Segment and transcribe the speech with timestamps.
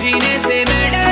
[0.00, 1.05] जीने से मैडम